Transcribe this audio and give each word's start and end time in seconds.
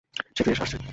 সে 0.35 0.41
ফিরে 0.43 0.55
আসছে। 0.57 0.77